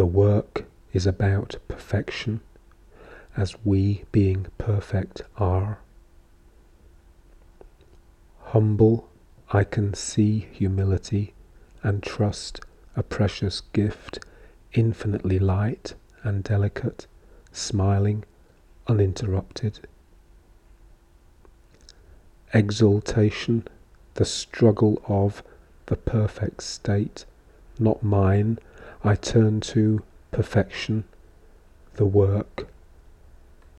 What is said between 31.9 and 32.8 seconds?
the work